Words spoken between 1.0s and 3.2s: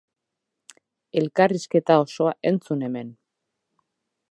Elkarrizketa osoa entzun hemen!